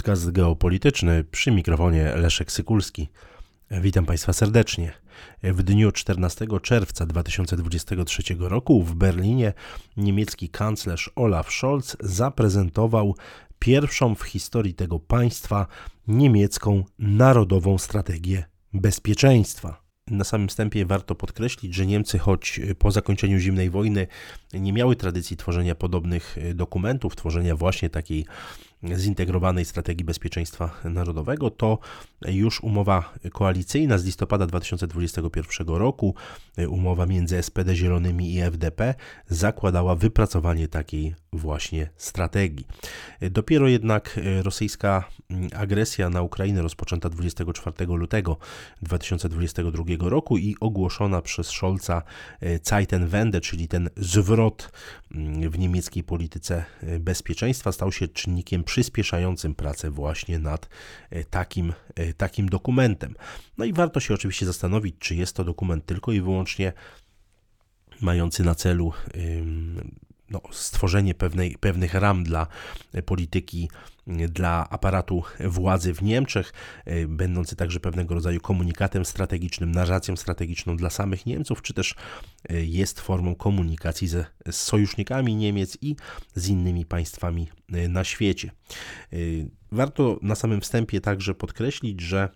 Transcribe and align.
Podcast 0.00 0.30
geopolityczny 0.30 1.24
przy 1.24 1.50
mikrofonie 1.50 2.16
Leszek 2.16 2.52
Sykulski. 2.52 3.08
Witam 3.70 4.06
Państwa 4.06 4.32
serdecznie. 4.32 4.92
W 5.42 5.62
dniu 5.62 5.92
14 5.92 6.46
czerwca 6.62 7.06
2023 7.06 8.22
roku 8.38 8.82
w 8.82 8.94
Berlinie 8.94 9.52
niemiecki 9.96 10.48
kanclerz 10.48 11.10
Olaf 11.16 11.50
Scholz 11.50 11.96
zaprezentował 12.00 13.14
pierwszą 13.58 14.14
w 14.14 14.22
historii 14.22 14.74
tego 14.74 14.98
państwa 14.98 15.66
niemiecką 16.08 16.84
narodową 16.98 17.78
strategię 17.78 18.44
bezpieczeństwa. 18.72 19.82
Na 20.06 20.24
samym 20.24 20.48
wstępie 20.48 20.86
warto 20.86 21.14
podkreślić, 21.14 21.74
że 21.74 21.86
Niemcy, 21.86 22.18
choć 22.18 22.60
po 22.78 22.90
zakończeniu 22.90 23.38
zimnej 23.38 23.70
wojny 23.70 24.06
nie 24.54 24.72
miały 24.72 24.96
tradycji 24.96 25.36
tworzenia 25.36 25.74
podobnych 25.74 26.36
dokumentów, 26.54 27.16
tworzenia 27.16 27.56
właśnie 27.56 27.90
takiej 27.90 28.26
zintegrowanej 28.82 29.64
strategii 29.64 30.04
bezpieczeństwa 30.04 30.70
narodowego, 30.84 31.50
to 31.50 31.78
już 32.28 32.60
umowa 32.60 33.14
koalicyjna 33.32 33.98
z 33.98 34.04
listopada 34.04 34.46
2021 34.46 35.68
roku, 35.68 36.14
umowa 36.68 37.06
między 37.06 37.42
SPD 37.42 37.74
Zielonymi 37.76 38.34
i 38.34 38.40
FDP, 38.40 38.94
zakładała 39.28 39.96
wypracowanie 39.96 40.68
takiej 40.68 41.14
właśnie 41.32 41.90
strategii. 41.96 42.66
Dopiero 43.20 43.68
jednak 43.68 44.20
rosyjska 44.42 45.08
agresja 45.56 46.10
na 46.10 46.22
Ukrainę 46.22 46.62
rozpoczęta 46.62 47.08
24 47.08 47.86
lutego 47.86 48.36
2022 48.82 49.84
roku 50.00 50.38
i 50.38 50.56
ogłoszona 50.60 51.22
przez 51.22 51.46
Scholza 51.46 52.02
Zeitenwende, 52.62 53.40
czyli 53.40 53.68
ten 53.68 53.90
zwrot 53.96 54.72
w 55.50 55.58
niemieckiej 55.58 56.04
polityce 56.04 56.64
bezpieczeństwa, 57.00 57.72
stał 57.72 57.92
się 57.92 58.08
czynnikiem 58.08 58.64
przyspieszającym 58.64 59.54
pracę 59.54 59.90
właśnie 59.90 60.38
nad 60.38 60.68
e, 61.10 61.24
takim, 61.24 61.72
e, 61.94 62.12
takim 62.12 62.48
dokumentem. 62.48 63.14
No 63.58 63.64
i 63.64 63.72
warto 63.72 64.00
się 64.00 64.14
oczywiście 64.14 64.46
zastanowić, 64.46 64.96
czy 64.98 65.14
jest 65.14 65.36
to 65.36 65.44
dokument 65.44 65.86
tylko 65.86 66.12
i 66.12 66.20
wyłącznie 66.20 66.72
mający 68.00 68.44
na 68.44 68.54
celu 68.54 68.92
no, 70.30 70.40
stworzenie 70.50 71.14
pewnej, 71.14 71.56
pewnych 71.60 71.94
ram 71.94 72.24
dla 72.24 72.46
polityki, 73.06 73.68
dla 74.06 74.68
aparatu 74.70 75.22
władzy 75.40 75.94
w 75.94 76.02
Niemczech, 76.02 76.52
e, 76.84 77.06
będący 77.06 77.56
także 77.56 77.80
pewnego 77.80 78.14
rodzaju 78.14 78.40
komunikatem 78.40 79.04
strategicznym, 79.04 79.72
narracją 79.72 80.16
strategiczną 80.16 80.76
dla 80.76 80.90
samych 80.90 81.26
Niemców, 81.26 81.62
czy 81.62 81.74
też 81.74 81.94
e, 82.48 82.64
jest 82.64 83.00
formą 83.00 83.34
komunikacji 83.34 84.08
ze, 84.08 84.24
z 84.50 84.56
sojusznikami 84.56 85.36
Niemiec 85.36 85.78
i 85.80 85.96
z 86.34 86.48
innymi 86.48 86.86
państwami 86.86 87.48
e, 87.72 87.88
na 87.88 88.04
świecie. 88.04 88.50
Warto 89.72 90.18
na 90.22 90.34
samym 90.34 90.60
wstępie 90.60 91.00
także 91.00 91.34
podkreślić, 91.34 92.00
że 92.00 92.28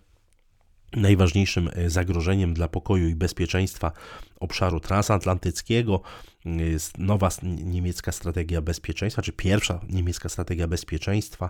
Najważniejszym 0.95 1.69
e, 1.73 1.89
zagrożeniem 1.89 2.53
dla 2.53 2.67
pokoju 2.67 3.07
i 3.07 3.15
bezpieczeństwa 3.15 3.91
obszaru 4.39 4.79
transatlantyckiego 4.79 6.01
jest 6.45 6.97
nowa 6.97 7.29
niemiecka 7.43 8.11
strategia 8.11 8.61
bezpieczeństwa, 8.61 9.21
czy 9.21 9.31
pierwsza 9.31 9.79
niemiecka 9.89 10.29
strategia 10.29 10.67
bezpieczeństwa 10.67 11.49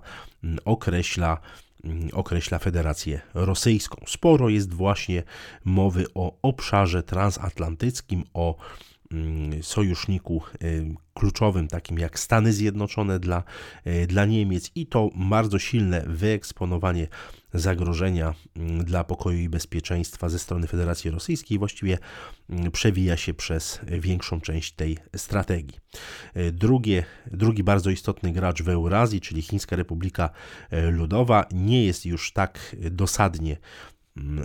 określa, 0.66 1.38
określa 2.14 2.60
Federację 2.60 3.22
Rosyjską. 3.34 4.06
Sporo 4.08 4.50
jest 4.50 4.74
właśnie 4.74 5.24
mowy 5.66 6.06
o 6.14 6.38
obszarze 6.42 7.04
transatlantyckim, 7.04 8.24
o 8.34 8.56
sojuszniku 9.62 10.42
kluczowym, 11.14 11.68
takim 11.68 12.00
jak 12.00 12.20
Stany 12.20 12.54
Zjednoczone 12.54 13.20
dla, 13.20 13.44
dla 14.08 14.26
Niemiec 14.26 14.72
i 14.76 14.88
to 14.88 15.10
bardzo 15.16 15.60
silne 15.60 16.04
wyeksponowanie 16.08 17.08
zagrożenia 17.60 18.34
mm, 18.56 18.84
dla 18.84 19.04
pokoju 19.04 19.40
i 19.40 19.50
bezpieczeństwa 19.50 20.30
ze 20.30 20.40
strony 20.40 20.68
Federacji 20.68 21.12
Rosyjskiej 21.12 21.60
właściwie 21.60 21.98
mm, 22.50 22.72
przewija 22.72 23.18
się 23.18 23.34
przez 23.34 23.80
większą 23.88 24.42
część 24.42 24.74
tej 24.74 24.98
strategii. 25.16 25.80
E, 26.34 26.52
drugie, 26.52 27.06
drugi 27.32 27.64
bardzo 27.64 27.90
istotny 27.90 28.32
gracz 28.32 28.64
w 28.64 28.70
Eurazji, 28.70 29.22
czyli 29.22 29.42
Chińska 29.42 29.76
Republika 29.76 30.30
Ludowa, 30.92 31.46
nie 31.52 31.86
jest 31.86 32.06
już 32.06 32.34
tak 32.34 32.76
dosadnie 32.92 33.58
Mm, 33.58 33.95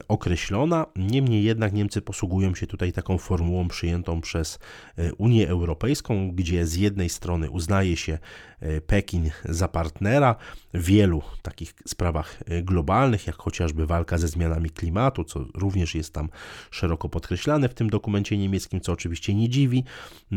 określona. 0.08 0.86
Niemniej 0.96 1.44
jednak 1.44 1.72
Niemcy 1.72 2.02
posługują 2.02 2.54
się 2.54 2.66
tutaj 2.66 2.92
taką 2.92 3.18
formułą 3.18 3.68
przyjętą 3.68 4.20
przez 4.20 4.58
e, 4.96 5.14
Unię 5.14 5.48
Europejską, 5.48 6.30
gdzie 6.32 6.66
z 6.66 6.76
jednej 6.76 7.08
strony 7.08 7.50
uznaje 7.50 7.96
się 7.96 8.18
e, 8.60 8.80
Pekin 8.80 9.30
za 9.44 9.68
partnera 9.68 10.36
w 10.74 10.84
wielu 10.84 11.22
takich 11.42 11.74
sprawach 11.86 12.38
e, 12.46 12.62
globalnych, 12.62 13.26
jak 13.26 13.36
chociażby 13.36 13.86
walka 13.86 14.18
ze 14.18 14.28
zmianami 14.28 14.70
klimatu, 14.70 15.24
co 15.24 15.44
również 15.54 15.94
jest 15.94 16.14
tam 16.14 16.28
szeroko 16.70 17.08
podkreślane 17.08 17.68
w 17.68 17.74
tym 17.74 17.90
dokumencie 17.90 18.38
niemieckim, 18.38 18.80
co 18.80 18.92
oczywiście 18.92 19.34
nie 19.34 19.48
dziwi, 19.48 19.84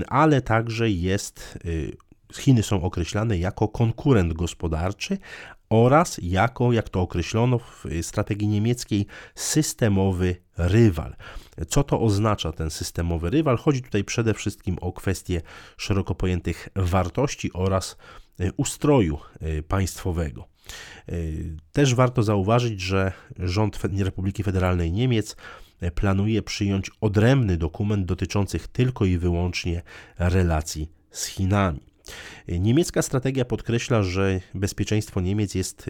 ale 0.07 0.41
także 0.41 0.89
jest 0.89 1.59
Chiny 2.39 2.63
są 2.63 2.81
określane 2.81 3.38
jako 3.38 3.67
konkurent 3.67 4.33
gospodarczy, 4.33 5.17
oraz 5.73 6.19
jako, 6.23 6.73
jak 6.73 6.89
to 6.89 7.01
określono 7.01 7.59
w 7.59 7.85
strategii 8.01 8.47
niemieckiej, 8.47 9.06
systemowy 9.35 10.35
rywal. 10.57 11.16
Co 11.67 11.84
to 11.84 12.01
oznacza 12.01 12.51
ten 12.51 12.69
systemowy 12.69 13.29
rywal? 13.29 13.57
Chodzi 13.57 13.81
tutaj 13.81 14.03
przede 14.03 14.34
wszystkim 14.34 14.78
o 14.81 14.94
kwestie 14.94 15.41
szeroko 15.78 16.16
pojętych 16.16 16.69
wartości 16.75 17.53
oraz 17.53 17.97
e, 18.39 18.51
ustroju 18.57 19.19
e, 19.39 19.63
państwowego. 19.63 20.47
Też 21.72 21.95
warto 21.95 22.23
zauważyć, 22.23 22.81
że 22.81 23.11
rząd 23.40 23.79
Republiki 23.97 24.44
Federalnej 24.44 24.91
Niemiec 24.91 25.35
planuje 25.95 26.41
przyjąć 26.41 26.91
odrębny 27.01 27.57
dokument 27.57 28.05
dotyczący 28.05 28.59
tylko 28.59 29.05
i 29.05 29.17
wyłącznie 29.17 29.81
relacji 30.17 30.91
z 31.11 31.25
Chinami. 31.25 31.92
Niemiecka 32.47 33.01
strategia 33.01 33.46
podkreśla, 33.46 34.03
że 34.03 34.40
bezpieczeństwo 34.53 35.22
Niemiec 35.22 35.56
jest 35.56 35.90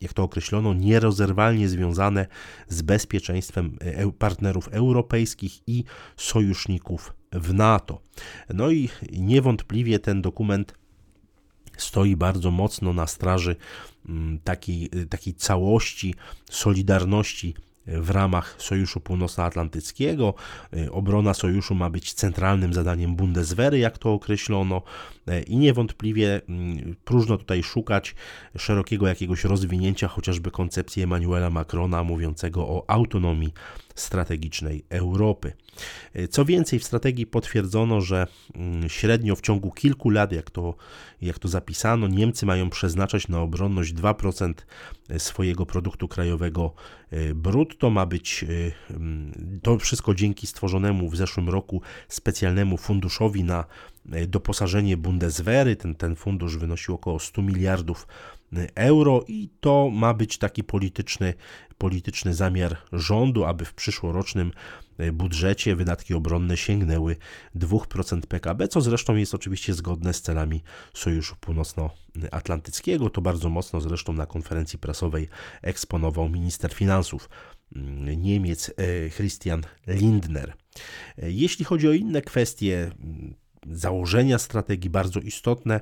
jak 0.00 0.12
to 0.12 0.22
określono, 0.22 0.74
nierozerwalnie 0.74 1.68
związane 1.68 2.26
z 2.68 2.82
bezpieczeństwem 2.82 3.76
e, 3.80 4.12
partnerów 4.12 4.68
europejskich 4.68 5.68
i 5.68 5.84
sojuszników 6.16 7.14
w 7.32 7.54
NATO. 7.54 8.00
No 8.54 8.70
i 8.70 8.88
niewątpliwie 9.12 9.98
ten 9.98 10.22
dokument 10.22 10.74
stoi 11.76 12.16
bardzo 12.16 12.50
mocno 12.50 12.92
na 12.92 13.06
straży 13.06 13.56
mm, 14.08 14.38
takiej, 14.44 14.90
takiej 15.10 15.34
całości, 15.34 16.14
solidarności 16.50 17.54
w 17.86 18.10
ramach 18.10 18.54
Sojuszu 18.58 19.00
Północnoatlantyckiego. 19.00 20.34
Y, 20.74 20.92
obrona 20.92 21.34
sojuszu 21.34 21.74
ma 21.74 21.90
być 21.90 22.12
centralnym 22.12 22.74
zadaniem 22.74 23.16
Bundeswehry, 23.16 23.78
jak 23.78 23.98
to 23.98 24.12
określono, 24.12 24.82
y, 25.28 25.42
i 25.42 25.56
niewątpliwie 25.56 26.40
mm, 26.48 26.96
próżno 27.04 27.38
tutaj 27.38 27.62
szukać 27.62 28.14
szerokiego 28.58 29.08
jakiegoś 29.08 29.44
rozwinięcia 29.44 30.08
chociażby 30.08 30.50
koncepcji 30.50 31.02
Emmanuela 31.02 31.50
Macrona 31.50 32.04
mówiącego 32.04 32.68
o 32.68 32.84
autonomii 32.90 33.52
strategicznej 33.96 34.84
Europy. 34.88 35.52
Co 36.30 36.44
więcej, 36.44 36.78
w 36.78 36.84
strategii 36.84 37.26
potwierdzono, 37.26 38.00
że 38.00 38.26
mm, 38.54 38.88
średnio 38.88 39.36
w 39.36 39.40
ciągu 39.40 39.70
kilku 39.70 40.10
lat, 40.10 40.32
jak 40.32 40.50
to, 40.50 40.74
jak 41.20 41.38
to 41.38 41.48
zapisano, 41.48 42.08
Niemcy 42.08 42.46
mają 42.46 42.70
przeznaczać 42.70 43.28
na 43.28 43.40
obronność 43.40 43.94
2% 43.94 44.52
swojego 45.18 45.66
produktu 45.66 46.08
krajowego 46.08 46.74
e, 47.10 47.34
brutto. 47.34 47.90
Ma 47.90 48.06
być 48.06 48.44
e, 48.44 48.46
mm, 48.94 49.60
to 49.62 49.78
wszystko 49.78 50.14
dzięki 50.14 50.46
stworzonemu 50.46 51.10
w 51.10 51.16
zeszłym 51.16 51.48
roku 51.48 51.82
specjalnemu 52.08 52.76
funduszowi 52.76 53.44
na 53.44 53.64
e, 54.12 54.26
doposażenie 54.26 54.96
Bundeswehry. 54.96 55.76
Ten, 55.76 55.94
ten 55.94 56.16
fundusz 56.16 56.56
wynosił 56.56 56.94
około 56.94 57.18
100 57.18 57.42
miliardów 57.42 58.06
euro 58.74 59.24
i 59.28 59.48
to 59.60 59.90
ma 59.90 60.14
być 60.14 60.38
taki 60.38 60.64
polityczny, 60.64 61.34
polityczny 61.78 62.34
zamiar 62.34 62.76
rządu, 62.92 63.44
aby 63.44 63.64
w 63.64 63.74
przyszłorocznym 63.74 64.52
e, 64.98 65.12
budżecie 65.12 65.76
wydatki 65.76 66.14
obronne 66.14 66.56
sięgnęły 66.56 67.16
2% 67.56 68.20
PKB, 68.20 68.68
co 68.68 68.80
zresztą 68.80 69.16
jest 69.16 69.34
oczywiście 69.34 69.74
zgodne 69.74 70.14
z 70.14 70.22
celami 70.22 70.62
Sojuszu 70.94 71.36
Północnoatlantyckiego. 71.40 73.10
To 73.10 73.20
bardzo 73.20 73.48
mocno 73.48 73.80
zresztą 73.80 74.12
na 74.12 74.26
konferencji 74.26 74.78
prasowej 74.78 75.28
eksponował 75.62 76.28
minister 76.28 76.74
finansów 76.74 77.28
mm, 77.76 78.22
Niemiec 78.22 78.70
e, 78.70 79.10
Christian 79.10 79.62
Lindner. 79.86 80.52
E, 81.18 81.30
jeśli 81.30 81.64
chodzi 81.64 81.88
o 81.88 81.92
inne 81.92 82.22
kwestie, 82.22 82.90
mm, 83.00 83.34
założenia 83.70 84.38
strategii 84.38 84.90
bardzo 84.90 85.20
istotne, 85.20 85.80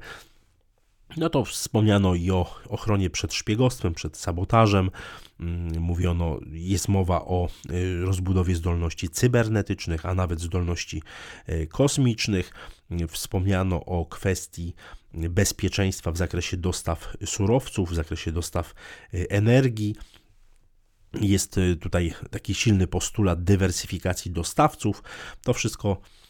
No 1.16 1.30
to 1.30 1.44
wspomniano 1.44 2.14
i 2.14 2.30
o 2.30 2.54
ochronie 2.68 3.10
przed 3.10 3.34
szpiegostwem, 3.34 3.94
przed 3.94 4.16
sabotażem. 4.16 4.90
Mm, 5.40 5.82
mówiono, 5.82 6.38
jest 6.52 6.88
mowa 6.88 7.24
o 7.24 7.48
y, 7.70 8.04
rozbudowie 8.04 8.54
zdolności 8.54 9.08
cybernetycznych, 9.08 10.06
a 10.06 10.14
nawet 10.14 10.40
zdolności 10.40 11.02
y, 11.48 11.66
kosmicznych. 11.66 12.52
Wspomniano 13.08 13.84
o 13.84 14.06
kwestii 14.06 14.74
bezpieczeństwa 15.14 16.12
w 16.12 16.16
zakresie 16.16 16.56
dostaw 16.56 17.16
surowców, 17.24 17.90
w 17.90 17.94
zakresie 17.94 18.32
dostaw 18.32 18.74
y, 19.14 19.26
energii. 19.28 19.96
Jest 21.20 21.60
tutaj 21.80 22.14
taki 22.30 22.54
silny 22.54 22.86
postulat 22.86 23.44
dywersyfikacji 23.44 24.30
dostawców. 24.30 25.02
To 25.42 25.52
wszystko 25.52 26.00
Mm, 26.00 26.23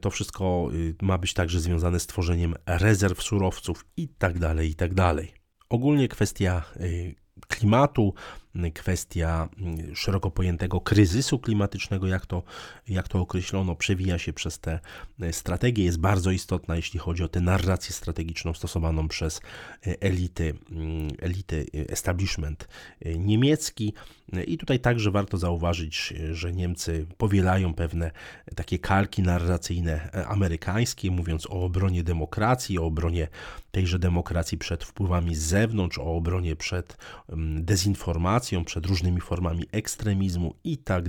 to 0.00 0.10
wszystko 0.10 0.68
y, 0.72 0.94
ma 1.02 1.18
być 1.18 1.34
także 1.34 1.60
związane 1.60 2.00
z 2.00 2.06
tworzeniem 2.06 2.54
rezerw 2.66 3.22
surowców 3.22 3.84
i 3.96 4.08
tak 4.08 4.38
dalej, 4.38 4.70
i 4.70 4.74
tak. 4.94 4.94
Ogólnie 5.68 6.08
kwestia 6.08 6.62
y, 6.76 7.14
klimatu, 7.48 8.14
kwestia 8.74 9.48
mm, 9.58 9.96
szeroko 9.96 10.30
pojętego 10.30 10.80
kryzysu 10.80 11.38
klimatycznego, 11.38 12.06
jak 12.06 12.26
to, 12.26 12.42
jak 12.88 13.08
to 13.08 13.20
określono, 13.20 13.76
przewija 13.76 14.18
się 14.18 14.32
przez 14.32 14.58
te 14.58 14.80
e, 15.20 15.32
strategie, 15.32 15.84
jest 15.84 15.98
bardzo 15.98 16.30
istotna, 16.30 16.76
jeśli 16.76 16.98
chodzi 16.98 17.22
o 17.22 17.28
tę 17.28 17.40
narrację 17.40 17.92
strategiczną 17.92 18.54
stosowaną 18.54 19.08
przez 19.08 19.40
elity, 19.82 20.54
elity 21.18 21.66
establishment 21.88 22.68
niemiecki. 23.18 23.94
I 24.46 24.58
tutaj 24.58 24.80
także 24.80 25.10
warto 25.10 25.38
zauważyć, 25.38 26.14
że 26.32 26.52
Niemcy 26.52 27.06
powielają 27.16 27.74
pewne 27.74 28.10
takie 28.56 28.78
kalki 28.78 29.22
narracyjne 29.22 30.10
amerykańskie, 30.28 31.10
mówiąc 31.10 31.46
o 31.46 31.64
obronie 31.64 32.02
demokracji, 32.02 32.78
o 32.78 32.84
obronie 32.84 33.28
tejże 33.70 33.98
demokracji 33.98 34.58
przed 34.58 34.84
wpływami 34.84 35.34
z 35.34 35.42
zewnątrz, 35.42 35.98
o 35.98 36.16
obronie 36.16 36.56
przed 36.56 36.96
mm, 37.28 37.64
przed 38.64 38.86
różnymi 38.86 39.20
formami 39.20 39.64
ekstremizmu 39.72 40.54
i 40.64 40.78
tak. 40.78 41.08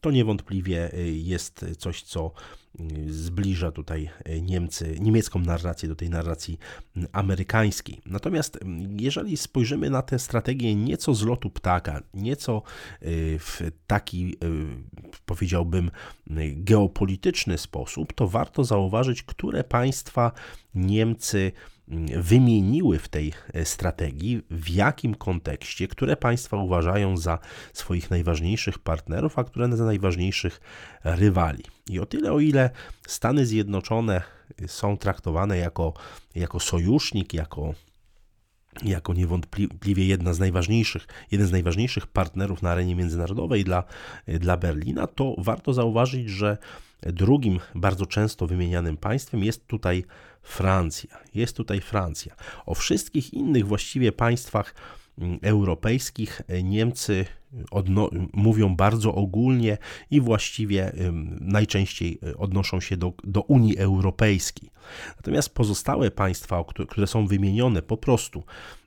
To 0.00 0.10
niewątpliwie 0.10 0.94
y, 0.94 1.10
jest 1.10 1.64
coś, 1.78 2.02
co 2.02 2.32
y, 2.80 3.14
zbliża 3.14 3.72
tutaj 3.72 4.10
y, 4.28 4.42
Niemcy, 4.42 4.96
niemiecką 5.00 5.38
narrację 5.38 5.88
do 5.88 5.96
tej 5.96 6.10
narracji 6.10 6.58
amerykańskiej. 7.12 8.00
Natomiast 8.06 8.58
jeżeli 8.98 9.36
spojrzymy 9.36 9.90
na 9.90 10.02
tę 10.02 10.18
strategię 10.18 10.74
nieco 10.74 11.14
z 11.14 11.22
lotu 11.22 11.50
ptaka, 11.50 12.02
nieco 12.14 12.62
w 13.38 13.70
taki, 13.86 14.36
powiedziałbym, 15.26 15.90
geopolityczny 16.56 17.58
sposób, 17.58 18.12
to 18.12 18.28
warto 18.28 18.64
zauważyć, 18.64 19.22
które 19.22 19.64
państwa 19.64 20.32
Niemcy 20.74 21.52
wymieniły 22.16 22.98
w 22.98 23.08
tej 23.08 23.32
e, 23.54 23.64
strategii, 23.64 24.42
w 24.50 24.70
jakim 24.70 25.14
kontekście, 25.14 25.88
które 25.88 26.16
państwa 26.16 26.56
uważają 26.56 27.16
za 27.16 27.38
swoich 27.72 28.10
najważniejszych 28.10 28.78
partnerów, 28.78 29.38
a 29.38 29.44
które 29.44 29.76
za 29.76 29.84
najważniejszych 29.84 30.60
rywali. 31.04 31.64
I 31.90 32.00
o 32.00 32.06
tyle, 32.06 32.32
o 32.32 32.40
ile 32.40 32.70
Stany 33.06 33.46
Zjednoczone 33.46 34.22
są 34.66 34.96
traktowane 34.96 35.58
jako, 35.58 35.92
jako 36.34 36.60
sojusznik, 36.60 37.34
jako 37.34 37.74
jako 38.82 39.14
niewątpliwie 39.14 40.06
jedna 40.06 40.34
z 40.34 40.38
najważniejszych, 40.38 41.06
jeden 41.30 41.46
z 41.46 41.52
najważniejszych 41.52 42.06
partnerów 42.06 42.62
na 42.62 42.70
arenie 42.70 42.94
międzynarodowej 42.94 43.64
dla, 43.64 43.84
dla 44.26 44.56
Berlina, 44.56 45.06
to 45.06 45.34
warto 45.38 45.72
zauważyć, 45.72 46.30
że 46.30 46.58
drugim 47.02 47.60
bardzo 47.74 48.06
często 48.06 48.46
wymienianym 48.46 48.96
państwem 48.96 49.44
jest 49.44 49.66
tutaj 49.66 50.04
Francja. 50.42 51.18
Jest 51.34 51.56
tutaj 51.56 51.80
Francja. 51.80 52.36
O 52.66 52.74
wszystkich 52.74 53.34
innych 53.34 53.66
właściwie 53.66 54.12
państwach 54.12 54.74
europejskich 55.42 56.42
e, 56.48 56.62
Niemcy 56.62 57.24
mówią 58.32 58.76
bardzo 58.76 59.14
ogólnie 59.14 59.78
i 60.10 60.20
właściwie 60.20 60.92
najczęściej 61.40 62.18
e, 62.22 62.36
odnoszą 62.36 62.80
się 62.80 62.96
do, 62.96 63.12
do 63.24 63.42
Unii 63.42 63.78
Europejskiej. 63.78 64.70
Natomiast 65.16 65.54
pozostałe 65.54 66.10
państwa, 66.10 66.64
które 66.88 67.06
są 67.06 67.26
wymienione 67.26 67.82
po 67.82 67.96
prostu 67.96 68.42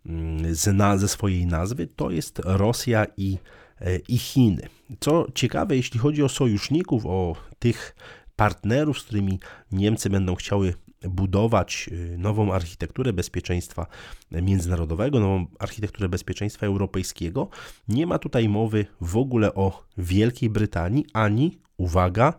mm, 0.05 0.55
ze, 0.55 0.97
ze 0.97 1.07
swojej 1.07 1.45
nazwy, 1.45 1.87
to 1.87 2.11
jest 2.11 2.41
Rosja 2.45 3.05
i, 3.17 3.37
e, 3.81 3.97
i 3.97 4.17
Chiny. 4.17 4.67
Co 4.99 5.27
ciekawe, 5.35 5.75
jeśli 5.75 5.99
chodzi 5.99 6.23
o 6.23 6.29
sojuszników, 6.29 7.05
o 7.05 7.35
tych 7.59 7.95
partnerów, 8.35 8.99
z 8.99 9.03
którymi 9.03 9.39
Niemcy 9.71 10.09
będą 10.09 10.35
chciały 10.35 10.73
budować 11.01 11.89
y, 11.91 12.17
nową 12.17 12.53
architekturę 12.53 13.13
bezpieczeństwa 13.13 13.87
międzynarodowego, 14.31 15.19
nową 15.19 15.45
architekturę 15.59 16.09
bezpieczeństwa 16.09 16.65
europejskiego, 16.65 17.49
nie 17.87 18.07
ma 18.07 18.19
tutaj 18.19 18.49
mowy 18.49 18.85
w 19.01 19.17
ogóle 19.17 19.53
o 19.53 19.83
Wielkiej 19.97 20.49
Brytanii, 20.49 21.05
ani, 21.13 21.59
uwaga, 21.77 22.33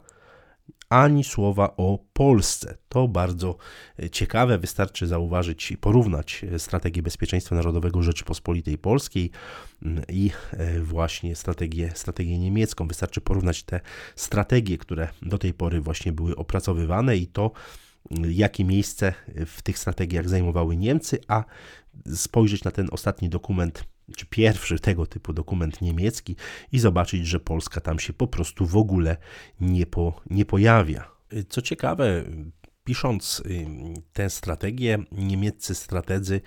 ani 0.88 1.24
słowa 1.24 1.76
o 1.76 1.98
Polsce. 2.12 2.76
To 2.88 3.08
bardzo 3.08 3.56
y, 4.02 4.10
ciekawe, 4.10 4.58
wystarczy 4.58 5.06
zauważyć 5.06 5.70
i 5.70 5.76
porównać 5.76 6.44
y, 6.52 6.58
strategię 6.58 7.02
bezpieczeństwa 7.02 7.54
narodowego 7.54 8.02
Rzeczypospolitej 8.02 8.78
Polskiej 8.78 9.30
mm, 9.82 10.04
i 10.08 10.30
właśnie 10.82 11.36
strategię, 11.36 11.92
strategię 11.94 12.38
niemiecką. 12.38 12.88
Wystarczy 12.88 13.20
porównać 13.20 13.62
te 13.62 13.80
strategie, 14.16 14.78
które 14.78 15.08
do 15.22 15.38
tej 15.38 15.54
pory 15.54 15.80
właśnie 15.80 16.12
były 16.12 16.36
opracowywane 16.36 17.16
i 17.16 17.26
to, 17.26 17.52
jakie 18.28 18.64
miejsce 18.64 19.14
w 19.46 19.62
tych 19.62 19.78
strategiach 19.78 20.28
zajmowały 20.28 20.76
Niemcy, 20.76 21.18
a 21.28 21.44
spojrzeć 22.14 22.64
na 22.64 22.70
ten 22.70 22.88
ostatni 22.90 23.28
dokument, 23.28 23.84
czy 24.16 24.26
pierwszy 24.26 24.78
tego 24.78 25.06
typu 25.06 25.32
dokument 25.32 25.80
niemiecki 25.80 26.36
i 26.72 26.78
zobaczyć, 26.78 27.26
że 27.26 27.40
Polska 27.40 27.80
tam 27.80 27.98
się 27.98 28.12
po 28.12 28.26
prostu 28.26 28.66
w 28.66 28.76
ogóle 28.76 29.16
nie, 29.60 29.86
po, 29.86 30.20
nie 30.30 30.44
pojawia. 30.44 31.10
Co 31.48 31.62
ciekawe, 31.62 32.24
pisząc 32.84 33.42
tę 34.12 34.30
strategię, 34.30 34.98
niemieccy 35.12 35.74
strategzy 35.74 36.40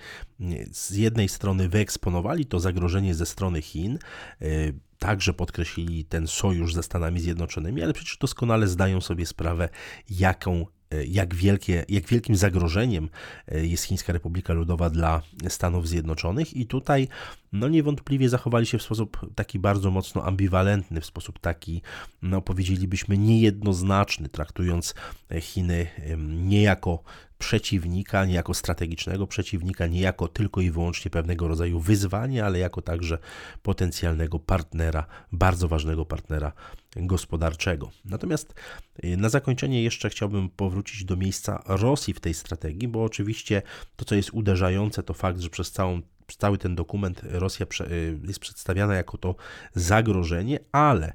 z 0.72 0.90
jednej 0.90 1.28
strony 1.28 1.68
wyeksponowali 1.68 2.46
to 2.46 2.60
zagrożenie 2.60 3.14
ze 3.14 3.26
strony 3.26 3.62
Chin, 3.62 3.98
y, 4.42 4.74
także 4.98 5.34
podkreślili 5.34 6.04
ten 6.04 6.26
sojusz 6.26 6.74
ze 6.74 6.82
Stanami 6.82 7.20
Zjednoczonymi, 7.20 7.82
ale 7.82 7.92
przecież 7.92 8.18
doskonale 8.18 8.68
zdają 8.68 9.00
sobie 9.00 9.26
sprawę, 9.26 9.68
jaką 10.10 10.66
jak, 11.08 11.34
wielkie, 11.34 11.84
jak 11.88 12.06
wielkim 12.06 12.36
zagrożeniem 12.36 13.08
e, 13.48 13.66
jest 13.66 13.84
Chińska 13.84 14.12
Republika 14.12 14.52
Ludowa 14.52 14.90
dla 14.90 15.22
Stanów 15.48 15.88
Zjednoczonych. 15.88 16.56
I 16.56 16.66
tutaj 16.66 17.08
no 17.54 17.68
niewątpliwie 17.68 18.28
zachowali 18.28 18.66
się 18.66 18.78
w 18.78 18.82
sposób 18.82 19.34
taki 19.34 19.58
bardzo 19.58 19.90
mocno 19.90 20.24
ambiwalentny, 20.24 21.00
w 21.00 21.06
sposób 21.06 21.38
taki, 21.38 21.82
no 22.22 22.42
powiedzielibyśmy, 22.42 23.18
niejednoznaczny, 23.18 24.28
traktując 24.28 24.94
Chiny 25.40 25.86
nie 26.18 26.62
jako 26.62 27.02
przeciwnika, 27.38 28.24
nie 28.24 28.34
jako 28.34 28.54
strategicznego 28.54 29.26
przeciwnika, 29.26 29.86
nie 29.86 30.00
jako 30.00 30.28
tylko 30.28 30.60
i 30.60 30.70
wyłącznie 30.70 31.10
pewnego 31.10 31.48
rodzaju 31.48 31.80
wyzwanie, 31.80 32.44
ale 32.44 32.58
jako 32.58 32.82
także 32.82 33.18
potencjalnego 33.62 34.38
partnera, 34.38 35.06
bardzo 35.32 35.68
ważnego 35.68 36.04
partnera 36.04 36.52
gospodarczego. 36.96 37.90
Natomiast 38.04 38.54
y, 39.04 39.16
na 39.16 39.28
zakończenie 39.28 39.82
jeszcze 39.82 40.10
chciałbym 40.10 40.48
powrócić 40.48 41.04
do 41.04 41.16
miejsca 41.16 41.62
Rosji 41.66 42.14
w 42.14 42.20
tej 42.20 42.34
strategii, 42.34 42.88
bo 42.88 43.04
oczywiście 43.04 43.62
to, 43.96 44.04
co 44.04 44.14
jest 44.14 44.30
uderzające, 44.32 45.02
to 45.02 45.14
fakt, 45.14 45.40
że 45.40 45.50
przez 45.50 45.72
całą 45.72 46.02
cały 46.36 46.58
ten 46.58 46.74
dokument 46.74 47.20
Rosja 47.24 47.66
y, 47.80 48.18
jest 48.26 48.40
przedstawiana 48.40 48.94
jako 48.94 49.18
to 49.18 49.34
zagrożenie, 49.74 50.58
ale 50.72 51.12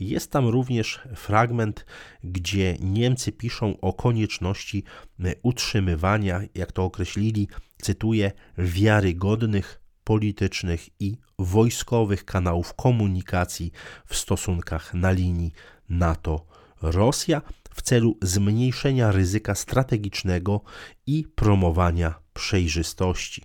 jest 0.00 0.30
tam 0.30 0.48
również 0.48 1.00
fragment, 1.14 1.86
gdzie 2.24 2.76
Niemcy 2.80 3.32
piszą 3.32 3.80
o 3.80 3.92
konieczności 3.92 4.84
y, 5.20 5.34
utrzymywania, 5.42 6.40
jak 6.54 6.72
to 6.72 6.84
określili, 6.84 7.48
cytuję, 7.82 8.32
wiarygodnych 8.58 9.80
politycznych 10.04 10.88
i 11.00 11.16
wojskowych 11.38 12.24
kanałów 12.24 12.74
komunikacji 12.74 13.72
w 14.06 14.16
stosunkach 14.16 14.94
na 14.94 15.10
linii 15.10 15.52
NATO-Rosja 15.88 17.42
w 17.74 17.82
celu 17.82 18.18
zmniejszenia 18.22 19.12
ryzyka 19.12 19.54
strategicznego 19.54 20.60
i 21.06 21.24
promowania 21.34 22.14
przejrzystości. 22.34 23.42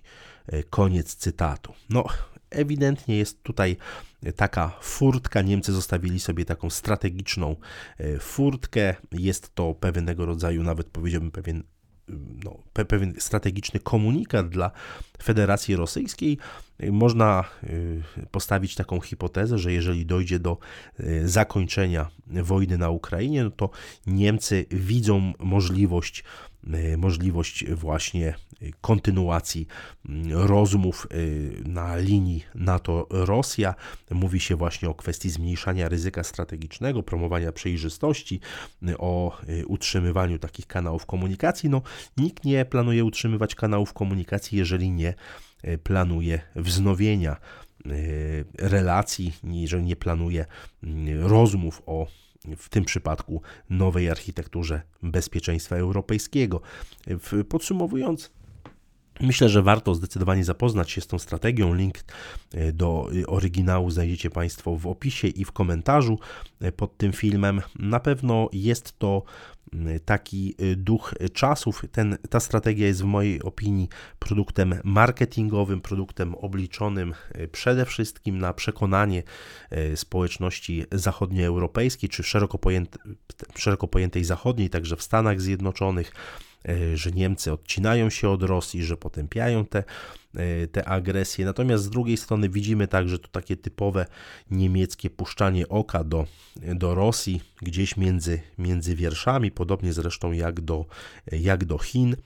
E, 0.50 0.62
koniec 0.62 1.14
cytatu. 1.14 1.72
No, 1.90 2.04
ewidentnie 2.50 3.16
jest 3.16 3.42
tutaj 3.42 3.76
taka 4.36 4.78
furtka. 4.82 5.42
Niemcy 5.42 5.72
zostawili 5.72 6.20
sobie 6.20 6.44
taką 6.44 6.70
strategiczną 6.70 7.56
e, 7.98 8.18
furtkę. 8.18 8.94
Jest 9.12 9.54
to 9.54 9.74
pewnego 9.74 10.26
rodzaju, 10.26 10.62
nawet 10.62 10.86
powiedziałbym, 10.86 11.30
pewien 11.30 11.62
no, 12.44 12.58
pewien 12.72 13.14
strategiczny 13.18 13.80
komunikat 13.80 14.48
dla 14.48 14.70
Federacji 15.22 15.76
Rosyjskiej. 15.76 16.38
Można 16.90 17.44
y, 17.64 18.02
postawić 18.30 18.74
taką 18.74 19.00
hipotezę, 19.00 19.58
że 19.58 19.72
jeżeli 19.72 20.06
dojdzie 20.06 20.38
do 20.38 20.58
y, 21.00 21.28
zakończenia 21.28 22.10
wojny 22.26 22.78
na 22.78 22.90
Ukrainie, 22.90 23.44
no 23.44 23.50
to 23.50 23.70
Niemcy 24.06 24.66
widzą 24.70 25.32
możliwość 25.38 26.24
możliwość 26.96 27.70
właśnie 27.70 28.34
kontynuacji 28.80 29.66
rozmów 30.30 31.06
na 31.64 31.96
linii 31.96 32.44
NATO-Rosja. 32.54 33.74
Mówi 34.10 34.40
się 34.40 34.56
właśnie 34.56 34.88
o 34.88 34.94
kwestii 34.94 35.30
zmniejszania 35.30 35.88
ryzyka 35.88 36.24
strategicznego, 36.24 37.02
promowania 37.02 37.52
przejrzystości, 37.52 38.40
o 38.98 39.38
utrzymywaniu 39.66 40.38
takich 40.38 40.66
kanałów 40.66 41.06
komunikacji. 41.06 41.68
No, 41.68 41.82
nikt 42.30 42.44
nie 42.44 42.64
planuje 42.64 43.04
utrzymywać 43.04 43.54
kanałów 43.54 43.92
komunikacji, 43.92 44.58
jeżeli 44.58 44.90
nie 44.90 45.14
planuje 45.82 46.40
wznowienia 46.56 47.36
relacji, 48.58 49.32
jeżeli 49.44 49.84
nie 49.84 49.96
planuje 49.96 50.46
rozmów 51.20 51.82
o 51.86 52.06
w 52.56 52.68
tym 52.68 52.84
przypadku 52.84 53.42
nowej 53.70 54.10
architekturze 54.10 54.82
bezpieczeństwa 55.02 55.76
europejskiego. 55.76 56.60
Podsumowując, 57.48 58.32
Myślę, 59.20 59.48
że 59.48 59.62
warto 59.62 59.94
zdecydowanie 59.94 60.44
zapoznać 60.44 60.90
się 60.90 61.00
z 61.00 61.06
tą 61.06 61.18
strategią. 61.18 61.74
Link 61.74 61.98
e, 62.54 62.72
do 62.72 63.10
e, 63.22 63.26
oryginału 63.26 63.90
znajdziecie 63.90 64.30
Państwo 64.30 64.76
w 64.76 64.86
opisie 64.86 65.28
i 65.28 65.44
w 65.44 65.52
komentarzu 65.52 66.18
e, 66.60 66.72
pod 66.72 66.96
tym 66.96 67.12
filmem. 67.12 67.60
Na 67.78 68.00
pewno 68.00 68.48
jest 68.52 68.98
to 68.98 69.22
taki 70.04 70.54
duch 70.76 71.14
czasów. 71.32 71.82
Ten, 71.92 72.18
ta 72.30 72.40
strategia 72.40 72.86
jest 72.86 73.02
w 73.02 73.04
mojej 73.04 73.42
opinii 73.42 73.88
produktem 74.18 74.74
marketingowym, 74.84 75.80
produktem 75.80 76.34
obliczonym 76.34 77.14
przede 77.52 77.84
wszystkim 77.84 78.38
na 78.38 78.52
przekonanie 78.52 79.22
społeczności 79.94 80.84
zachodnioeuropejskiej 80.92 82.08
czy 82.08 82.22
szeroko, 82.22 82.58
pojęte, 82.58 82.98
szeroko 83.56 83.88
pojętej 83.88 84.24
zachodniej, 84.24 84.70
także 84.70 84.96
w 84.96 85.02
Stanach 85.02 85.40
Zjednoczonych 85.40 86.12
że 86.94 87.10
Niemcy 87.10 87.52
odcinają 87.52 88.10
się 88.10 88.28
od 88.28 88.42
Rosji, 88.42 88.84
że 88.84 88.96
potępiają 88.96 89.64
te, 89.64 89.84
e, 90.34 90.66
te 90.66 90.88
agresje. 90.88 91.44
Natomiast 91.44 91.84
z 91.84 91.90
drugiej 91.90 92.16
strony 92.16 92.48
widzimy 92.48 92.88
także 92.88 93.18
to 93.18 93.28
takie 93.28 93.56
typowe 93.56 94.06
niemieckie 94.50 95.10
puszczanie 95.10 95.68
oka 95.68 96.04
do, 96.04 96.26
do 96.56 96.94
Rosji, 96.94 97.40
gdzieś 97.62 97.96
między, 97.96 98.40
między 98.58 98.94
wierszami, 98.96 99.50
podobnie 99.50 99.92
zresztą 99.92 100.32
jak 100.32 100.60
do, 100.60 100.86
jak 101.32 101.64
do 101.64 101.78
Chin. 101.78 102.16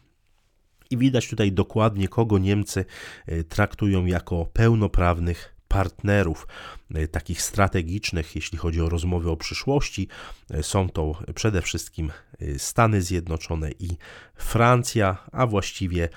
I 0.91 0.97
widać 0.97 1.29
tutaj 1.29 1.53
dokładnie, 1.53 2.09
kogo 2.09 2.39
Niemcy 2.39 2.85
e, 3.27 3.45
traktują 3.45 4.07
jako 4.07 4.47
pełnoprawnych 4.53 5.54
partnerów 5.75 6.47
e, 6.95 7.09
takich 7.09 7.43
strategicznych, 7.43 8.37
jeśli 8.37 8.59
chodzi 8.59 8.81
o 8.81 8.89
rozmowy 8.89 9.31
o 9.31 9.37
przyszłości. 9.37 10.09
E, 10.51 10.63
są 10.63 10.89
to 10.89 11.19
przede 11.35 11.63
wszystkim 11.63 12.13
e, 12.41 12.59
Stany 12.59 13.03
Zjednoczone 13.03 13.71
i 13.71 13.89
Francja, 14.35 15.17
a 15.33 15.47
właściwie 15.47 16.09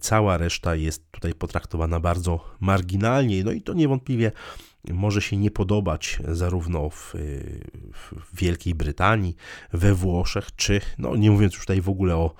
cała 0.00 0.36
reszta 0.36 0.74
jest 0.74 1.10
tutaj 1.10 1.34
potraktowana 1.34 2.00
bardzo 2.00 2.44
marginalnie. 2.60 3.44
No 3.44 3.52
i 3.52 3.62
to 3.62 3.72
niewątpliwie 3.72 4.32
może 4.90 5.22
się 5.22 5.36
nie 5.36 5.50
podobać 5.50 6.18
zarówno 6.28 6.90
w, 6.90 7.14
w, 7.92 8.36
Wielkiej 8.40 8.74
Brytanii, 8.74 9.36
we 9.72 9.94
Włoszech, 9.94 10.56
czy, 10.56 10.80
no 10.98 11.16
nie 11.16 11.30
mówiąc 11.30 11.54
już 11.54 11.62
tutaj 11.62 11.80
w 11.80 11.88
ogóle 11.88 12.16
o, 12.16 12.34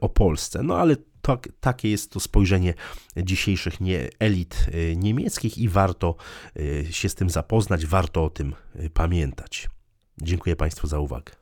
o 0.00 0.08
Polsce, 0.08 0.62
no 0.62 0.76
ale 0.76 0.96
tak, 1.26 1.48
takie 1.60 1.90
jest 1.90 2.10
to 2.10 2.20
spojrzenie 2.20 2.74
dzisiejszych 3.16 3.80
nie, 3.80 4.08
elit 4.18 4.66
y, 4.74 4.96
niemieckich 4.96 5.58
i 5.58 5.68
warto 5.68 6.16
y, 6.56 6.86
się 6.90 7.08
z 7.08 7.14
tym 7.14 7.30
zapoznać, 7.30 7.86
warto 7.86 8.24
o 8.24 8.30
tym 8.30 8.54
y, 8.76 8.90
pamiętać. 8.90 9.68
Dziękuję 10.22 10.56
Państwu 10.56 10.86
za 10.86 10.98
uwagę. 10.98 11.36